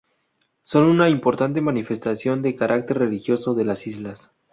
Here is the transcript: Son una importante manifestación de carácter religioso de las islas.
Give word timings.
Son 0.63 0.85
una 0.85 1.09
importante 1.09 1.61
manifestación 1.61 2.41
de 2.41 2.55
carácter 2.55 2.97
religioso 2.97 3.53
de 3.53 3.65
las 3.65 3.85
islas. 3.85 4.31